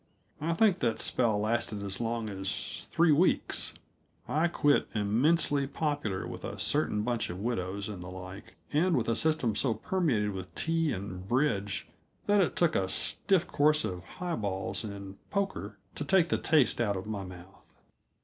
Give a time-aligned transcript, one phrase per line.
[0.41, 3.75] I think that spell lasted as long as three weeks;
[4.27, 9.07] I quit immensely popular with a certain bunch of widows and the like, and with
[9.07, 11.87] a system so permeated with tea and bridge
[12.25, 16.81] that it took a stiff course of high balls and poker to take the taste
[16.81, 17.63] out of my mouth.